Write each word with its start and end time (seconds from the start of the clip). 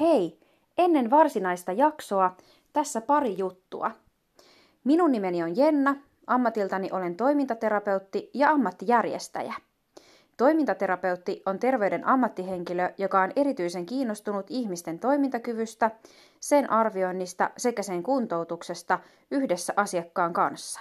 Hei, 0.00 0.38
ennen 0.78 1.10
varsinaista 1.10 1.72
jaksoa 1.72 2.36
tässä 2.72 3.00
pari 3.00 3.38
juttua. 3.38 3.90
Minun 4.84 5.12
nimeni 5.12 5.42
on 5.42 5.56
Jenna, 5.56 5.96
ammatiltani 6.26 6.88
olen 6.92 7.16
toimintaterapeutti 7.16 8.30
ja 8.34 8.50
ammattijärjestäjä. 8.50 9.54
Toimintaterapeutti 10.36 11.42
on 11.46 11.58
terveyden 11.58 12.06
ammattihenkilö, 12.06 12.92
joka 12.98 13.20
on 13.20 13.32
erityisen 13.36 13.86
kiinnostunut 13.86 14.46
ihmisten 14.48 14.98
toimintakyvystä, 14.98 15.90
sen 16.40 16.70
arvioinnista 16.70 17.50
sekä 17.56 17.82
sen 17.82 18.02
kuntoutuksesta 18.02 18.98
yhdessä 19.30 19.72
asiakkaan 19.76 20.32
kanssa. 20.32 20.80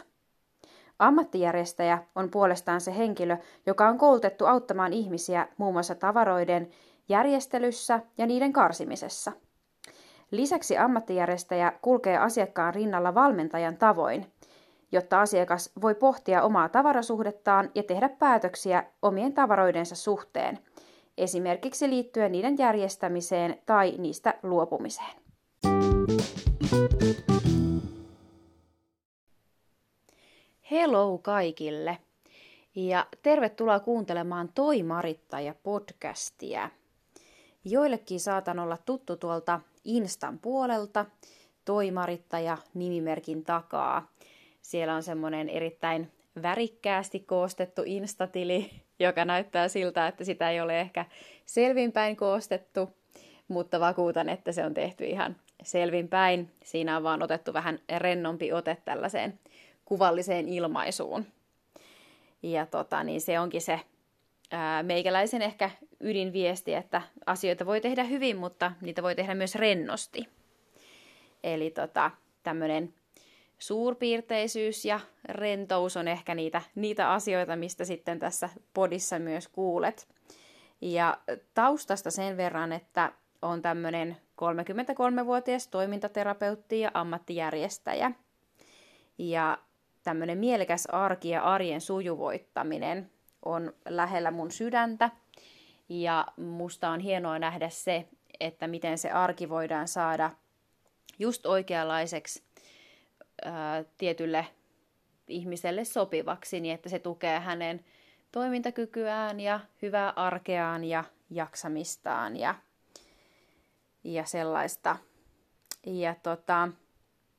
Ammattijärjestäjä 0.99 2.03
on 2.15 2.29
puolestaan 2.29 2.81
se 2.81 2.97
henkilö, 2.97 3.37
joka 3.65 3.89
on 3.89 3.97
koulutettu 3.97 4.45
auttamaan 4.45 4.93
ihmisiä 4.93 5.47
muun 5.57 5.73
muassa 5.73 5.95
tavaroiden 5.95 6.69
järjestelyssä 7.09 7.99
ja 8.17 8.25
niiden 8.25 8.53
karsimisessa. 8.53 9.31
Lisäksi 10.31 10.77
ammattijärjestäjä 10.77 11.73
kulkee 11.81 12.17
asiakkaan 12.17 12.73
rinnalla 12.73 13.15
valmentajan 13.15 13.77
tavoin, 13.77 14.25
jotta 14.91 15.21
asiakas 15.21 15.71
voi 15.81 15.95
pohtia 15.95 16.43
omaa 16.43 16.69
tavarasuhdettaan 16.69 17.71
ja 17.75 17.83
tehdä 17.83 18.09
päätöksiä 18.09 18.83
omien 19.01 19.33
tavaroidensa 19.33 19.95
suhteen, 19.95 20.59
esimerkiksi 21.17 21.89
liittyen 21.89 22.31
niiden 22.31 22.57
järjestämiseen 22.57 23.61
tai 23.65 23.95
niistä 23.97 24.33
luopumiseen. 24.43 25.23
Hello 30.71 31.17
kaikille 31.17 31.97
ja 32.75 33.05
tervetuloa 33.21 33.79
kuuntelemaan 33.79 34.49
Toimarittaja 34.55 35.55
podcastia. 35.63 36.69
Joillekin 37.65 38.19
saatan 38.19 38.59
olla 38.59 38.77
tuttu 38.77 39.17
tuolta 39.17 39.59
Instan 39.83 40.39
puolelta, 40.39 41.05
Toimarittaja 41.65 42.57
nimimerkin 42.73 43.43
takaa. 43.43 44.11
Siellä 44.61 44.95
on 44.95 45.03
semmoinen 45.03 45.49
erittäin 45.49 46.11
värikkäästi 46.41 47.19
koostettu 47.19 47.81
Instatili, 47.85 48.71
joka 48.99 49.25
näyttää 49.25 49.67
siltä, 49.67 50.07
että 50.07 50.23
sitä 50.23 50.49
ei 50.49 50.61
ole 50.61 50.81
ehkä 50.81 51.05
selvinpäin 51.45 52.15
koostettu, 52.15 52.89
mutta 53.47 53.79
vakuutan, 53.79 54.29
että 54.29 54.51
se 54.51 54.65
on 54.65 54.73
tehty 54.73 55.05
ihan 55.05 55.35
selvinpäin. 55.63 56.51
Siinä 56.63 56.97
on 56.97 57.03
vaan 57.03 57.23
otettu 57.23 57.53
vähän 57.53 57.79
rennompi 57.97 58.53
ote 58.53 58.77
tällaiseen 58.85 59.39
kuvalliseen 59.85 60.49
ilmaisuun. 60.49 61.25
Ja 62.43 62.65
tota, 62.65 63.03
niin 63.03 63.21
se 63.21 63.39
onkin 63.39 63.61
se 63.61 63.79
ää, 64.51 64.83
meikäläisen 64.83 65.41
ehkä 65.41 65.69
ydinviesti, 66.03 66.73
että 66.73 67.01
asioita 67.25 67.65
voi 67.65 67.81
tehdä 67.81 68.03
hyvin, 68.03 68.37
mutta 68.37 68.71
niitä 68.81 69.03
voi 69.03 69.15
tehdä 69.15 69.35
myös 69.35 69.55
rennosti. 69.55 70.27
Eli 71.43 71.71
tota, 71.71 72.11
tämmöinen 72.43 72.93
suurpiirteisyys 73.59 74.85
ja 74.85 74.99
rentous 75.25 75.97
on 75.97 76.07
ehkä 76.07 76.35
niitä, 76.35 76.61
niitä 76.75 77.11
asioita, 77.11 77.55
mistä 77.55 77.85
sitten 77.85 78.19
tässä 78.19 78.49
podissa 78.73 79.19
myös 79.19 79.47
kuulet. 79.47 80.07
Ja 80.81 81.17
taustasta 81.53 82.11
sen 82.11 82.37
verran, 82.37 82.71
että 82.71 83.11
on 83.41 83.61
tämmöinen 83.61 84.17
33-vuotias 84.41 85.67
toimintaterapeutti 85.67 86.79
ja 86.79 86.91
ammattijärjestäjä. 86.93 88.11
Ja 89.17 89.57
tämmöinen 90.03 90.37
mielekäs 90.37 90.85
arki 90.85 91.29
ja 91.29 91.43
arjen 91.43 91.81
sujuvoittaminen 91.81 93.11
on 93.45 93.73
lähellä 93.89 94.31
mun 94.31 94.51
sydäntä. 94.51 95.09
Ja 95.89 96.27
musta 96.37 96.89
on 96.89 96.99
hienoa 96.99 97.39
nähdä 97.39 97.69
se, 97.69 98.07
että 98.39 98.67
miten 98.67 98.97
se 98.97 99.11
arki 99.11 99.49
voidaan 99.49 99.87
saada 99.87 100.31
just 101.19 101.45
oikeanlaiseksi 101.45 102.43
ää, 103.45 103.83
tietylle 103.97 104.47
ihmiselle 105.27 105.85
sopivaksi, 105.85 106.59
niin 106.59 106.75
että 106.75 106.89
se 106.89 106.99
tukee 106.99 107.39
hänen 107.39 107.85
toimintakykyään 108.31 109.39
ja 109.39 109.59
hyvää 109.81 110.09
arkeaan 110.15 110.83
ja 110.83 111.03
jaksamistaan 111.29 112.37
ja, 112.37 112.55
ja 114.03 114.25
sellaista. 114.25 114.97
Ja 115.85 116.15
tota, 116.23 116.69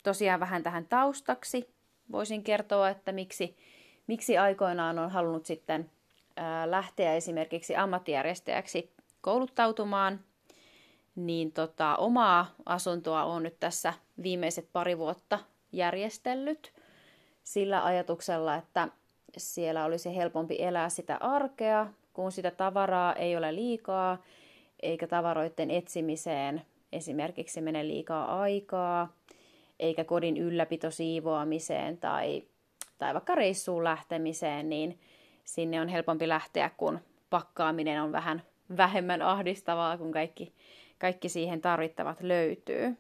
tosiaan 0.03 0.41
vähän 0.41 0.63
tähän 0.63 0.87
taustaksi 0.87 1.75
voisin 2.13 2.45
kertoa, 2.45 2.89
että 2.89 3.13
miksi, 3.13 3.57
miksi 4.07 4.39
aikoinaan 4.39 4.99
on 4.99 5.11
halunnut 5.11 5.47
sitten 5.47 5.91
lähteä 6.67 7.15
esimerkiksi 7.15 7.77
ammattijärjestäjäksi 7.77 8.93
kouluttautumaan, 9.21 10.21
niin 11.15 11.53
tota, 11.53 11.97
omaa 11.97 12.55
asuntoa 12.67 13.25
on 13.25 13.43
nyt 13.43 13.61
tässä 13.61 13.95
viimeiset 14.23 14.69
pari 14.73 14.99
vuotta 14.99 15.39
järjestellyt 15.73 16.73
sillä 17.43 17.85
ajatuksella, 17.85 18.57
että 18.57 18.89
siellä 19.37 19.85
olisi 19.85 20.17
helpompi 20.17 20.63
elää 20.63 20.89
sitä 20.89 21.17
arkea, 21.17 21.87
kun 22.13 22.33
sitä 22.33 22.51
tavaraa 22.51 23.15
ei 23.15 23.37
ole 23.37 23.55
liikaa, 23.55 24.23
eikä 24.83 25.07
tavaroiden 25.07 25.71
etsimiseen 25.71 26.63
esimerkiksi 26.93 27.61
mene 27.61 27.89
liikaa 27.89 28.41
aikaa, 28.41 29.13
eikä 29.81 30.05
kodin 30.05 30.37
ylläpito 30.37 30.91
siivoamiseen 30.91 31.99
tai, 31.99 32.43
tai 32.99 33.15
vaikka 33.15 33.35
reissuun 33.35 33.85
lähtemiseen, 33.85 34.69
niin 34.69 34.99
sinne 35.45 35.81
on 35.81 35.89
helpompi 35.89 36.29
lähteä, 36.29 36.71
kun 36.77 37.01
pakkaaminen 37.31 38.03
on 38.03 38.13
vähän 38.13 38.43
vähemmän 38.77 39.23
ahdistavaa, 39.23 39.99
kun 39.99 40.13
kaikki, 40.13 40.55
kaikki 40.99 41.29
siihen 41.29 41.61
tarvittavat 41.61 42.21
löytyy. 42.21 42.97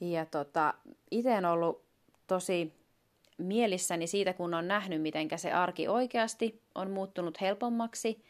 Ja 0.00 0.26
tota, 0.26 0.74
itse 1.10 1.36
on 1.36 1.44
ollut 1.44 1.84
tosi 2.26 2.72
mielissäni 3.38 4.06
siitä, 4.06 4.32
kun 4.32 4.54
on 4.54 4.68
nähnyt, 4.68 5.02
miten 5.02 5.28
se 5.36 5.52
arki 5.52 5.88
oikeasti 5.88 6.62
on 6.74 6.90
muuttunut 6.90 7.40
helpommaksi 7.40 8.24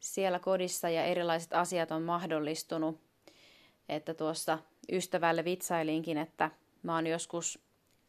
siellä 0.00 0.38
kodissa 0.38 0.88
ja 0.88 1.04
erilaiset 1.04 1.52
asiat 1.52 1.90
on 1.90 2.02
mahdollistunut. 2.02 3.00
Että 3.88 4.14
tuossa 4.14 4.58
ystävälle 4.92 5.44
vitsailinkin, 5.44 6.18
että 6.18 6.50
mä 6.82 6.94
oon 6.94 7.06
joskus 7.06 7.58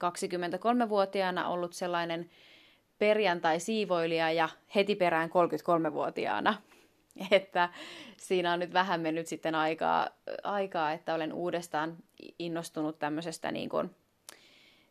23-vuotiaana 0.04 1.48
ollut 1.48 1.74
sellainen 1.74 2.30
perjantai-siivoilija 3.00 4.32
ja 4.32 4.50
heti 4.76 4.96
perään 4.96 5.30
33-vuotiaana. 5.30 6.56
Että 7.32 7.70
siinä 8.18 8.54
on 8.54 8.60
nyt 8.60 8.74
vähän 8.74 9.02
mennyt 9.02 9.28
sitten 9.28 9.56
aikaa, 9.56 10.10
aikaa 10.44 10.92
että 10.92 11.14
olen 11.14 11.34
uudestaan 11.34 11.98
innostunut 12.40 13.00
tämmöisestä 13.00 13.52
niin 13.52 13.70
kuin 13.70 13.96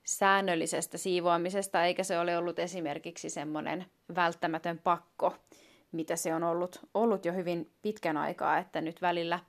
säännöllisestä 0.05 0.99
siivoamisesta, 0.99 1.85
eikä 1.85 2.05
se 2.05 2.19
ole 2.19 2.39
ollut 2.39 2.59
esimerkiksi 2.59 3.31
semmoinen 3.31 3.87
välttämätön 4.15 4.79
pakko, 4.79 5.35
mitä 5.93 6.17
se 6.17 6.35
on 6.35 6.43
ollut, 6.43 6.81
ollut 6.95 7.25
jo 7.25 7.33
hyvin 7.33 7.71
pitkän 7.83 8.17
aikaa, 8.17 8.59
että 8.59 8.81
nyt 8.81 9.03
välillä– 9.03 9.41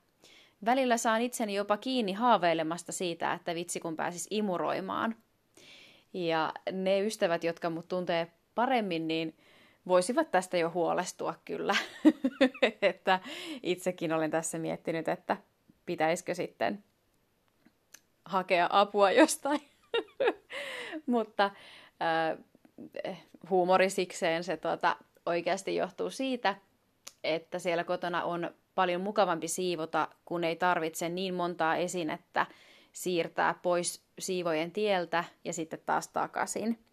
Välillä 0.65 0.97
saan 0.97 1.21
itseni 1.21 1.55
jopa 1.55 1.77
kiinni 1.77 2.13
haaveilemasta 2.13 2.91
siitä, 2.91 3.33
että 3.33 3.55
vitsi 3.55 3.79
kun 3.79 3.95
pääsis 3.95 4.27
imuroimaan. 4.29 5.15
Ja 6.13 6.53
ne 6.71 7.01
ystävät, 7.01 7.43
jotka 7.43 7.69
mut 7.69 7.87
tuntee 7.87 8.31
paremmin, 8.57 9.07
niin 9.07 9.35
voisivat 9.87 10.31
tästä 10.31 10.57
jo 10.57 10.69
huolestua 10.69 11.35
kyllä. 11.45 11.75
että 12.81 13.19
itsekin 13.63 14.13
olen 14.13 14.31
tässä 14.31 14.57
miettinyt, 14.57 15.07
että 15.07 15.37
pitäisikö 15.85 16.35
sitten 16.35 16.83
hakea 18.25 18.69
apua 18.71 19.11
jostain. 19.11 19.61
Mutta 21.05 21.45
äh, 21.45 22.37
huumorisikseen 23.49 24.43
se 24.43 24.57
tuota, 24.57 24.95
oikeasti 25.25 25.75
johtuu 25.75 26.09
siitä, 26.09 26.55
että 27.23 27.59
siellä 27.59 27.83
kotona 27.83 28.23
on 28.23 28.51
paljon 28.75 29.01
mukavampi 29.01 29.47
siivota, 29.47 30.07
kun 30.25 30.43
ei 30.43 30.55
tarvitse 30.55 31.09
niin 31.09 31.33
montaa 31.33 31.75
esinettä 31.75 32.45
siirtää 32.91 33.53
pois 33.61 34.01
siivojen 34.19 34.71
tieltä 34.71 35.23
ja 35.43 35.53
sitten 35.53 35.79
taas 35.85 36.07
takaisin. 36.07 36.86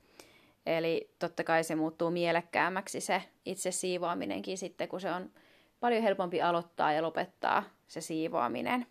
Eli 0.67 1.11
totta 1.19 1.45
kai 1.45 1.65
se 1.65 1.75
muuttuu 1.75 2.11
mielekkäämmäksi 2.11 3.01
se 3.01 3.23
itse 3.45 3.71
siivoaminenkin 3.71 4.59
sitten, 4.59 4.89
kun 4.89 5.01
se 5.01 5.11
on 5.11 5.31
paljon 5.81 6.03
helpompi 6.03 6.43
aloittaa 6.43 6.93
ja 6.93 7.03
lopettaa 7.03 7.63
se 7.89 8.01
siivoaminen. 8.01 8.87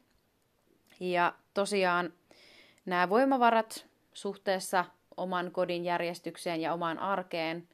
Ja 1.00 1.34
tosiaan 1.54 2.14
nämä 2.86 3.10
voimavarat 3.10 3.86
suhteessa 4.14 4.86
oman 5.18 5.52
kodin 5.52 5.86
järjestykseen 5.86 6.62
ja 6.62 6.74
omaan 6.74 7.00
arkeen 7.00 7.68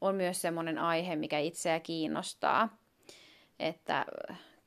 on 0.00 0.14
myös 0.14 0.42
semmoinen 0.42 0.78
aihe, 0.78 1.16
mikä 1.16 1.38
itseä 1.38 1.80
kiinnostaa. 1.80 2.76
Että 3.58 4.06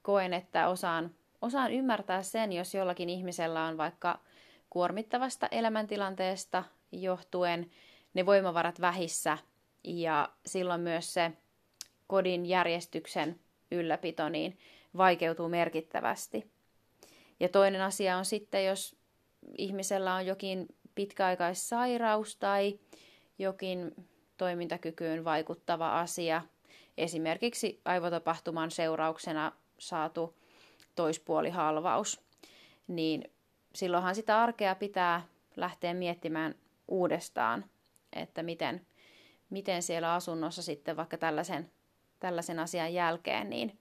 koen, 0.01 0.33
että 0.33 0.67
osaan, 0.67 1.15
osaan 1.41 1.71
ymmärtää 1.71 2.21
sen, 2.21 2.53
jos 2.53 2.73
jollakin 2.73 3.09
ihmisellä 3.09 3.65
on 3.65 3.77
vaikka 3.77 4.19
kuormittavasta 4.69 5.47
elämäntilanteesta 5.51 6.63
johtuen 6.91 7.71
ne 8.13 8.25
voimavarat 8.25 8.81
vähissä. 8.81 9.37
Ja 9.83 10.29
silloin 10.45 10.81
myös 10.81 11.13
se 11.13 11.31
kodin 12.07 12.45
järjestyksen 12.45 13.39
ylläpito 13.71 14.29
niin 14.29 14.59
vaikeutuu 14.97 15.49
merkittävästi. 15.49 16.51
Ja 17.39 17.49
toinen 17.49 17.81
asia 17.81 18.17
on 18.17 18.25
sitten, 18.25 18.65
jos 18.65 18.95
ihmisellä 19.57 20.15
on 20.15 20.25
jokin 20.25 20.67
pitkäaikaissairaus 20.95 22.35
tai 22.35 22.79
jokin 23.39 23.91
toimintakykyyn 24.37 25.25
vaikuttava 25.25 25.99
asia, 25.99 26.41
esimerkiksi 26.97 27.81
aivotapahtuman 27.85 28.71
seurauksena 28.71 29.51
saatu 29.77 30.35
toispuolihalvaus, 30.95 32.21
niin 32.87 33.31
silloinhan 33.75 34.15
sitä 34.15 34.41
arkea 34.41 34.75
pitää 34.75 35.27
lähteä 35.55 35.93
miettimään 35.93 36.55
uudestaan, 36.87 37.65
että 38.13 38.43
miten, 38.43 38.85
miten 39.49 39.83
siellä 39.83 40.13
asunnossa 40.13 40.61
sitten 40.61 40.97
vaikka 40.97 41.17
tällaisen, 41.17 41.71
tällaisen 42.19 42.59
asian 42.59 42.93
jälkeen 42.93 43.49
niin 43.49 43.79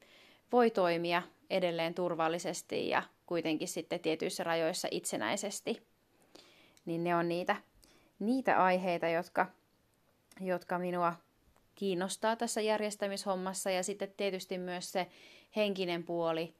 voi 0.52 0.70
toimia 0.70 1.22
edelleen 1.50 1.94
turvallisesti 1.94 2.88
ja 2.88 3.02
kuitenkin 3.26 3.68
sitten 3.68 4.00
tietyissä 4.00 4.44
rajoissa 4.44 4.88
itsenäisesti. 4.90 5.82
Niin 6.84 7.04
ne 7.04 7.16
on 7.16 7.28
niitä, 7.28 7.56
niitä 8.18 8.64
aiheita, 8.64 9.08
jotka, 9.08 9.46
jotka 10.40 10.78
minua 10.78 11.14
kiinnostaa 11.74 12.36
tässä 12.36 12.60
järjestämishommassa 12.60 13.70
ja 13.70 13.82
sitten 13.82 14.12
tietysti 14.16 14.58
myös 14.58 14.92
se 14.92 15.06
henkinen 15.56 16.04
puoli, 16.04 16.54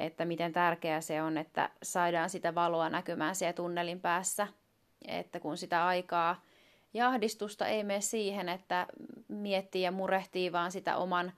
että 0.00 0.24
miten 0.24 0.52
tärkeää 0.52 1.00
se 1.00 1.22
on, 1.22 1.38
että 1.38 1.70
saadaan 1.82 2.30
sitä 2.30 2.54
valoa 2.54 2.90
näkymään 2.90 3.34
siellä 3.34 3.52
tunnelin 3.52 4.00
päässä, 4.00 4.48
että 5.08 5.40
kun 5.40 5.56
sitä 5.56 5.86
aikaa 5.86 6.42
ja 6.94 7.08
ahdistusta 7.08 7.66
ei 7.66 7.84
mene 7.84 8.00
siihen, 8.00 8.48
että 8.48 8.86
miettii 9.28 9.82
ja 9.82 9.92
murehtii 9.92 10.52
vaan 10.52 10.72
sitä 10.72 10.96
oman 10.96 11.32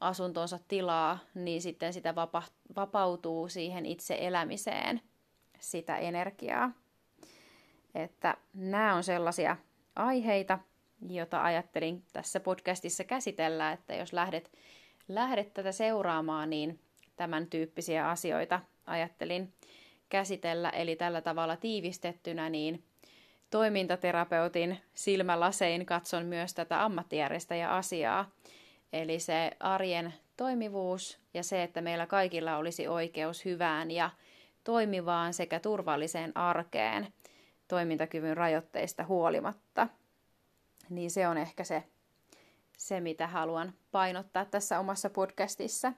asuntonsa 0.00 0.58
tilaa, 0.68 1.18
niin 1.34 1.62
sitten 1.62 1.92
sitä 1.92 2.14
vapa- 2.14 2.52
vapautuu 2.76 3.48
siihen 3.48 3.86
itse 3.86 4.18
elämiseen 4.20 5.00
sitä 5.58 5.96
energiaa. 5.96 6.72
Että 7.94 8.36
nämä 8.54 8.94
on 8.94 9.04
sellaisia 9.04 9.56
aiheita, 9.96 10.58
jota 11.08 11.44
ajattelin 11.44 12.04
tässä 12.12 12.40
podcastissa 12.40 13.04
käsitellä, 13.04 13.72
että 13.72 13.94
jos 13.94 14.12
lähdet, 14.12 14.52
lähdet 15.08 15.54
tätä 15.54 15.72
seuraamaan, 15.72 16.50
niin 16.50 16.80
tämän 17.16 17.46
tyyppisiä 17.46 18.10
asioita 18.10 18.60
ajattelin 18.86 19.52
käsitellä. 20.08 20.70
Eli 20.70 20.96
tällä 20.96 21.20
tavalla 21.20 21.56
tiivistettynä, 21.56 22.50
niin 22.50 22.84
toimintaterapeutin 23.50 24.78
silmälasein 24.94 25.86
katson 25.86 26.26
myös 26.26 26.54
tätä 26.54 26.84
ammattijärjestäjäasiaa. 26.84 28.30
Eli 28.92 29.18
se 29.18 29.50
arjen 29.60 30.14
toimivuus 30.36 31.18
ja 31.34 31.42
se, 31.42 31.62
että 31.62 31.80
meillä 31.80 32.06
kaikilla 32.06 32.56
olisi 32.56 32.88
oikeus 32.88 33.44
hyvään 33.44 33.90
ja 33.90 34.10
toimivaan 34.64 35.34
sekä 35.34 35.60
turvalliseen 35.60 36.36
arkeen 36.36 37.06
toimintakyvyn 37.68 38.36
rajoitteista 38.36 39.04
huolimatta. 39.04 39.88
Niin 40.90 41.10
se 41.10 41.28
on 41.28 41.38
ehkä 41.38 41.64
se, 41.64 41.82
se 42.78 43.00
mitä 43.00 43.26
haluan 43.26 43.72
painottaa 43.90 44.44
tässä 44.44 44.78
omassa 44.78 45.10
podcastissa. 45.10 45.92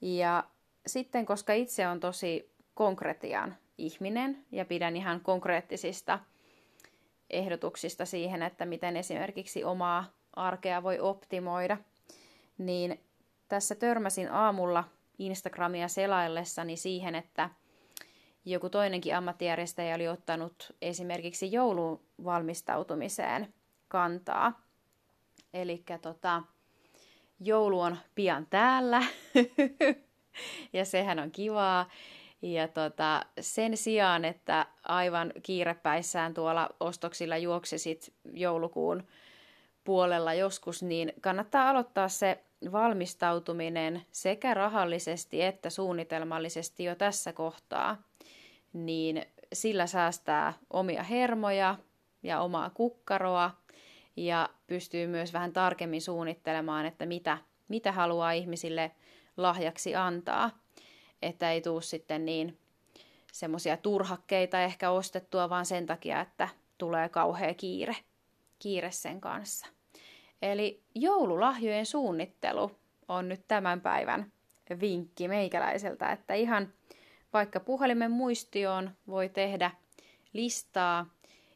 Ja 0.00 0.44
sitten, 0.86 1.26
koska 1.26 1.52
itse 1.52 1.88
on 1.88 2.00
tosi 2.00 2.50
konkretian 2.74 3.56
ihminen 3.78 4.44
ja 4.52 4.64
pidän 4.64 4.96
ihan 4.96 5.20
konkreettisista 5.20 6.18
ehdotuksista 7.30 8.04
siihen, 8.04 8.42
että 8.42 8.66
miten 8.66 8.96
esimerkiksi 8.96 9.64
omaa 9.64 10.04
arkea 10.32 10.82
voi 10.82 11.00
optimoida, 11.00 11.76
niin 12.58 13.00
tässä 13.48 13.74
törmäsin 13.74 14.32
aamulla 14.32 14.84
Instagramia 15.18 15.88
selaillessani 15.88 16.76
siihen, 16.76 17.14
että 17.14 17.50
joku 18.44 18.70
toinenkin 18.70 19.16
ammattijärjestäjä 19.16 19.94
oli 19.94 20.08
ottanut 20.08 20.72
esimerkiksi 20.82 21.52
joulun 21.52 22.00
valmistautumiseen 22.24 23.54
kantaa. 23.88 24.60
Eli 25.54 25.84
tota, 26.02 26.42
joulu 27.40 27.80
on 27.80 27.96
pian 28.14 28.46
täällä 28.50 29.02
ja 30.72 30.84
sehän 30.84 31.18
on 31.18 31.30
kivaa. 31.30 31.90
Ja 32.42 32.68
tota, 32.68 33.26
sen 33.40 33.76
sijaan, 33.76 34.24
että 34.24 34.66
aivan 34.82 35.32
kiirepäissään 35.42 36.34
tuolla 36.34 36.68
ostoksilla 36.80 37.36
juoksesit 37.36 38.12
joulukuun 38.32 39.02
puolella 39.84 40.34
joskus, 40.34 40.82
niin 40.82 41.12
kannattaa 41.20 41.70
aloittaa 41.70 42.08
se 42.08 42.44
valmistautuminen 42.72 44.02
sekä 44.12 44.54
rahallisesti 44.54 45.42
että 45.42 45.70
suunnitelmallisesti 45.70 46.84
jo 46.84 46.94
tässä 46.94 47.32
kohtaa, 47.32 48.02
niin 48.72 49.22
sillä 49.52 49.86
säästää 49.86 50.52
omia 50.70 51.02
hermoja 51.02 51.76
ja 52.22 52.40
omaa 52.40 52.70
kukkaroa 52.70 53.50
ja 54.16 54.48
pystyy 54.66 55.06
myös 55.06 55.32
vähän 55.32 55.52
tarkemmin 55.52 56.02
suunnittelemaan, 56.02 56.86
että 56.86 57.06
mitä, 57.06 57.38
mitä 57.68 57.92
haluaa 57.92 58.32
ihmisille 58.32 58.90
lahjaksi 59.36 59.94
antaa, 59.94 60.50
että 61.22 61.52
ei 61.52 61.60
tuu 61.60 61.80
sitten 61.80 62.24
niin 62.24 62.58
semmoisia 63.32 63.76
turhakkeita 63.76 64.60
ehkä 64.60 64.90
ostettua, 64.90 65.50
vaan 65.50 65.66
sen 65.66 65.86
takia, 65.86 66.20
että 66.20 66.48
tulee 66.78 67.08
kauhea 67.08 67.54
kiire, 67.54 67.96
kiire 68.58 68.90
sen 68.90 69.20
kanssa. 69.20 69.66
Eli 70.42 70.82
joululahjojen 70.94 71.86
suunnittelu 71.86 72.70
on 73.08 73.28
nyt 73.28 73.48
tämän 73.48 73.80
päivän 73.80 74.32
vinkki 74.80 75.28
meikäläiseltä, 75.28 76.12
että 76.12 76.34
ihan 76.34 76.72
vaikka 77.32 77.60
puhelimen 77.60 78.10
muistioon 78.10 78.90
voi 79.06 79.28
tehdä 79.28 79.70
listaa, 80.32 81.06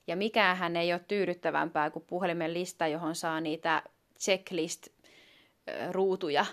ja 0.07 0.17
mikähän 0.17 0.77
ei 0.77 0.93
ole 0.93 1.01
tyydyttävämpää 1.09 1.91
kuin 1.91 2.05
puhelimen 2.05 2.55
lista, 2.55 2.87
johon 2.87 3.15
saa 3.15 3.41
niitä 3.41 3.83
checklist-ruutuja, 4.19 6.47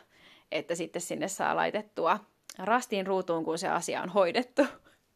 että 0.52 0.76
sitten 0.76 1.02
sinne 1.02 1.28
saa 1.28 1.56
laitettua 1.56 2.20
rastiin 2.58 3.08
ruutuun, 3.08 3.46
kun 3.46 3.58
se 3.58 3.68
asia 3.68 4.02
on 4.02 4.10
hoidettu. 4.10 4.62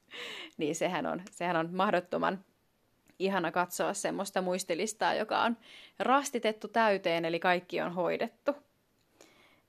niin 0.57 0.75
sehän 0.75 1.05
on, 1.05 1.21
sehän 1.31 1.55
on 1.55 1.69
mahdottoman 1.75 2.45
ihana 3.19 3.51
katsoa 3.51 3.93
semmoista 3.93 4.41
muistilistaa, 4.41 5.13
joka 5.13 5.41
on 5.41 5.57
rastitettu 5.99 6.67
täyteen, 6.67 7.25
eli 7.25 7.39
kaikki 7.39 7.81
on 7.81 7.93
hoidettu. 7.93 8.55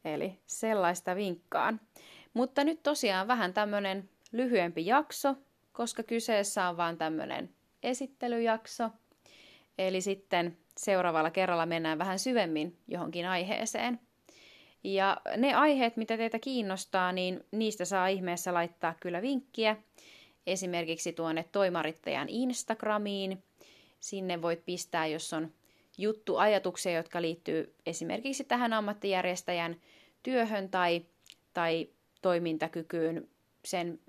Eli 0.04 0.38
sellaista 0.46 1.16
vinkkaan. 1.16 1.80
Mutta 2.34 2.64
nyt 2.64 2.82
tosiaan 2.82 3.28
vähän 3.28 3.54
tämmöinen 3.54 4.08
lyhyempi 4.32 4.86
jakso, 4.86 5.34
koska 5.72 6.02
kyseessä 6.02 6.68
on 6.68 6.76
vain 6.76 6.98
tämmöinen 6.98 7.50
esittelyjakso. 7.82 8.90
Eli 9.78 10.00
sitten 10.00 10.56
seuraavalla 10.76 11.30
kerralla 11.30 11.66
mennään 11.66 11.98
vähän 11.98 12.18
syvemmin 12.18 12.78
johonkin 12.88 13.26
aiheeseen. 13.26 14.00
Ja 14.84 15.20
ne 15.36 15.54
aiheet, 15.54 15.96
mitä 15.96 16.16
teitä 16.16 16.38
kiinnostaa, 16.38 17.12
niin 17.12 17.44
niistä 17.50 17.84
saa 17.84 18.08
ihmeessä 18.08 18.54
laittaa 18.54 18.94
kyllä 19.00 19.22
vinkkiä 19.22 19.76
esimerkiksi 20.46 21.12
tuonne 21.12 21.44
toimarittajan 21.52 22.28
Instagramiin. 22.28 23.42
Sinne 24.00 24.42
voit 24.42 24.64
pistää, 24.64 25.06
jos 25.06 25.32
on 25.32 25.52
juttu, 25.98 26.36
ajatuksia, 26.36 26.92
jotka 26.92 27.22
liittyy 27.22 27.74
esimerkiksi 27.86 28.44
tähän 28.44 28.72
ammattijärjestäjän 28.72 29.76
työhön 30.22 30.68
tai, 30.68 31.02
tai 31.54 31.88
toimintakykyyn, 32.22 33.28
sen 33.64 34.00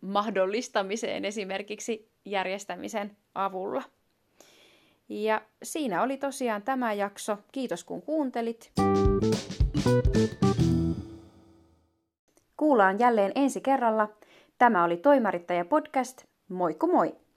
mahdollistamiseen 0.00 1.24
esimerkiksi 1.24 2.08
järjestämisen 2.24 3.16
avulla. 3.34 3.82
Ja 5.08 5.42
siinä 5.62 6.02
oli 6.02 6.16
tosiaan 6.16 6.62
tämä 6.62 6.92
jakso. 6.92 7.38
Kiitos 7.52 7.84
kun 7.84 8.02
kuuntelit. 8.02 8.72
Kuullaan 12.56 12.98
jälleen 12.98 13.32
ensi 13.34 13.60
kerralla. 13.60 14.08
Tämä 14.58 14.84
oli 14.84 14.96
Toimarittaja 14.96 15.64
podcast. 15.64 16.24
Moikku 16.48 16.86
moi! 16.86 17.27